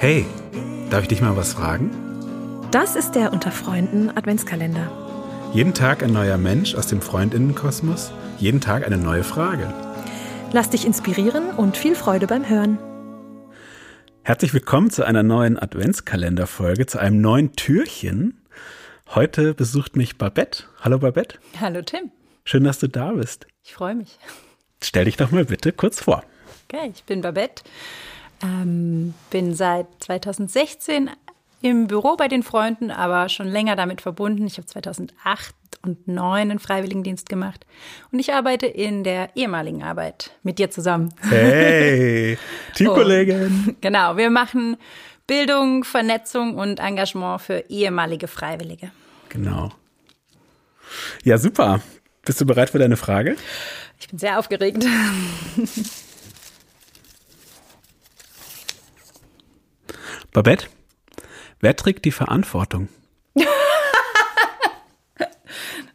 [0.00, 1.90] Darf ich dich mal was fragen?
[2.70, 4.90] Das ist der Unter Freunden Adventskalender.
[5.52, 9.70] Jeden Tag ein neuer Mensch aus dem Freundinnenkosmos, jeden Tag eine neue Frage.
[10.52, 12.78] Lass dich inspirieren und viel Freude beim Hören.
[14.22, 18.40] Herzlich willkommen zu einer neuen Adventskalenderfolge, zu einem neuen Türchen.
[19.14, 20.64] Heute besucht mich Babette.
[20.80, 21.38] Hallo Babette.
[21.60, 22.10] Hallo Tim.
[22.44, 23.46] Schön, dass du da bist.
[23.62, 24.18] Ich freue mich.
[24.82, 26.24] Stell dich doch mal bitte kurz vor.
[26.70, 27.62] Okay, ich bin Babette.
[28.42, 31.10] Ähm, bin seit 2016
[31.62, 34.46] im Büro bei den Freunden, aber schon länger damit verbunden.
[34.46, 37.66] Ich habe 2008 und 2009 einen Freiwilligendienst gemacht
[38.12, 41.14] und ich arbeite in der ehemaligen Arbeit mit dir zusammen.
[41.20, 42.38] Hey,
[42.74, 43.76] Teamkollegin.
[43.80, 44.76] Genau, wir machen
[45.26, 48.90] Bildung, Vernetzung und Engagement für ehemalige Freiwillige.
[49.28, 49.70] Genau.
[51.22, 51.80] Ja, super.
[52.24, 53.36] Bist du bereit für deine Frage?
[53.98, 54.84] Ich bin sehr aufgeregt.
[60.32, 60.66] Babette,
[61.60, 62.88] wer trägt die Verantwortung?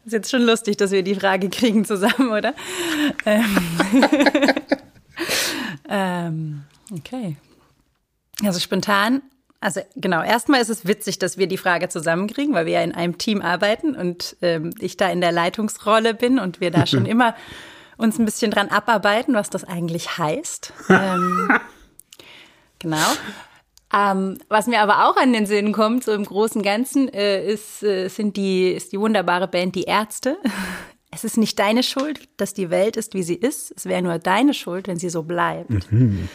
[0.04, 2.54] ist jetzt schon lustig, dass wir die Frage kriegen zusammen, oder?
[3.24, 3.56] Ähm.
[5.88, 7.36] ähm, okay.
[8.44, 9.22] Also spontan,
[9.60, 12.94] also genau, erstmal ist es witzig, dass wir die Frage zusammenkriegen, weil wir ja in
[12.94, 17.06] einem Team arbeiten und ähm, ich da in der Leitungsrolle bin und wir da schon
[17.06, 17.34] immer
[17.96, 20.72] uns ein bisschen dran abarbeiten, was das eigentlich heißt.
[20.90, 21.50] ähm,
[22.78, 23.06] genau.
[23.92, 27.46] Ähm, was mir aber auch an den Sinn kommt, so im Großen und Ganzen, äh,
[27.46, 30.38] ist, äh, sind die, ist die wunderbare Band Die Ärzte.
[31.12, 33.72] Es ist nicht deine Schuld, dass die Welt ist, wie sie ist.
[33.74, 35.90] Es wäre nur deine Schuld, wenn sie so bleibt.
[35.90, 36.28] Mhm.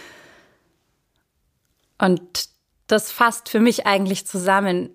[1.99, 2.49] Und
[2.87, 4.89] das fasst für mich eigentlich zusammen,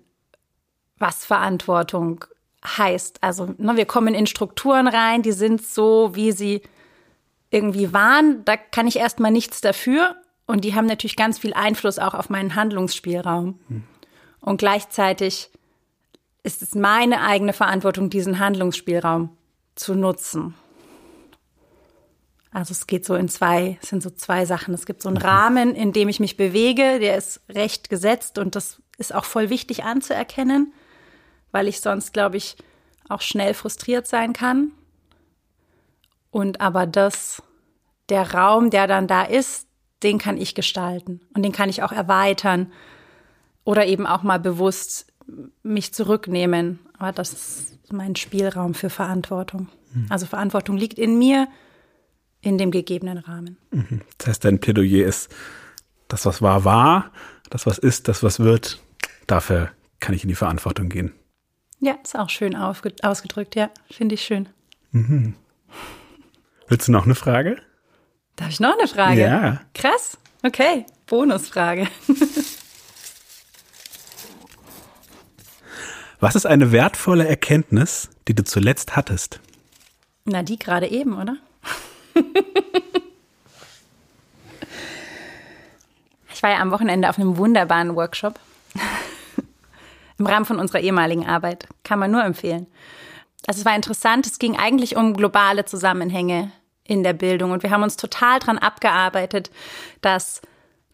[0.97, 2.25] was Verantwortung
[2.65, 3.23] heißt.
[3.23, 6.63] Also ne, wir kommen in Strukturen rein, die sind so, wie sie
[7.49, 8.43] irgendwie waren.
[8.43, 10.15] Da kann ich erstmal nichts dafür.
[10.47, 13.59] Und die haben natürlich ganz viel Einfluss auch auf meinen Handlungsspielraum.
[13.67, 13.83] Hm.
[14.39, 15.51] Und gleichzeitig
[16.41, 19.35] ist es meine eigene Verantwortung, diesen Handlungsspielraum
[19.75, 20.55] zu nutzen.
[22.51, 24.73] Also es geht so in zwei, es sind so zwei Sachen.
[24.73, 25.23] Es gibt so einen mhm.
[25.23, 29.49] Rahmen, in dem ich mich bewege, der ist recht gesetzt und das ist auch voll
[29.49, 30.73] wichtig anzuerkennen,
[31.51, 32.55] weil ich sonst, glaube ich,
[33.09, 34.71] auch schnell frustriert sein kann.
[36.31, 37.43] Und aber das,
[38.09, 39.67] der Raum, der dann da ist,
[40.03, 42.71] den kann ich gestalten und den kann ich auch erweitern
[43.63, 45.11] oder eben auch mal bewusst
[45.63, 46.79] mich zurücknehmen.
[46.97, 49.67] Aber das ist mein Spielraum für Verantwortung.
[49.93, 50.07] Mhm.
[50.09, 51.47] Also Verantwortung liegt in mir,
[52.41, 53.57] in dem gegebenen Rahmen.
[53.71, 54.01] Mhm.
[54.17, 55.29] Das heißt, dein Plädoyer ist,
[56.07, 57.11] das, was war, war,
[57.49, 58.81] das, was ist, das, was wird,
[59.25, 61.13] dafür kann ich in die Verantwortung gehen.
[61.79, 64.49] Ja, ist auch schön ausgedrückt, ja, finde ich schön.
[64.91, 65.35] Mhm.
[66.67, 67.57] Willst du noch eine Frage?
[68.37, 69.19] Darf ich noch eine Frage?
[69.19, 69.59] Ja.
[69.73, 70.17] Krass.
[70.43, 71.87] Okay, Bonusfrage.
[76.19, 79.39] Was ist eine wertvolle Erkenntnis, die du zuletzt hattest?
[80.25, 81.37] Na, die gerade eben, oder?
[86.33, 88.39] ich war ja am Wochenende auf einem wunderbaren Workshop
[90.19, 91.67] im Rahmen von unserer ehemaligen Arbeit.
[91.83, 92.67] Kann man nur empfehlen.
[93.47, 96.51] Also es war interessant, es ging eigentlich um globale Zusammenhänge
[96.87, 97.51] in der Bildung.
[97.51, 99.51] Und wir haben uns total dran abgearbeitet,
[100.01, 100.41] dass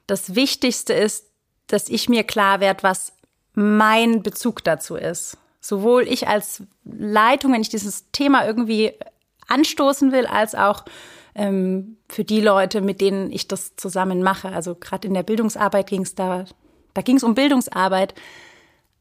[0.08, 1.26] das Wichtigste ist,
[1.68, 3.14] dass ich mir klar werde, was
[3.54, 5.38] mein Bezug dazu ist.
[5.62, 8.94] Sowohl ich als Leitung, wenn ich dieses Thema irgendwie
[9.48, 10.84] anstoßen will, als auch
[11.36, 14.50] ähm, für die Leute, mit denen ich das zusammen mache.
[14.50, 16.46] Also gerade in der Bildungsarbeit ging es da,
[16.94, 18.14] da ging es um Bildungsarbeit.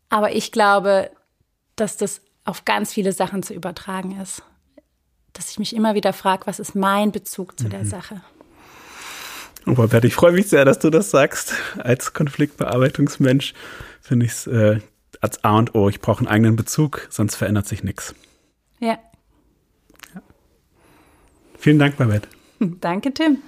[0.09, 1.11] Aber ich glaube,
[1.75, 4.43] dass das auf ganz viele Sachen zu übertragen ist
[5.33, 7.71] dass ich mich immer wieder frage, was ist mein Bezug zu mhm.
[7.71, 8.21] der Sache.
[9.67, 11.55] Robert, ich freue mich sehr, dass du das sagst.
[11.79, 13.55] Als Konfliktbearbeitungsmensch
[14.01, 14.81] finde ich es äh,
[15.21, 15.89] als A und O.
[15.89, 18.15] Ich brauche einen eigenen Bezug, sonst verändert sich nichts.
[18.81, 18.99] Ja.
[20.15, 20.23] ja.
[21.59, 22.29] Vielen Dank, Babette.
[22.61, 23.39] Danke, Tim.